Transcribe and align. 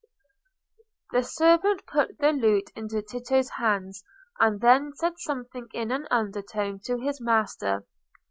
'"The 1.13 1.21
servant 1.21 1.85
put 1.85 2.17
the 2.17 2.31
lute 2.31 2.71
into 2.75 3.03
Tito's 3.03 3.49
hands, 3.51 4.03
and 4.39 4.59
then 4.59 4.93
said 4.95 5.19
something 5.19 5.67
in 5.75 5.91
an 5.91 6.07
undertone 6.09 6.79
to 6.85 6.97
his 6.97 7.21
master. 7.21 7.85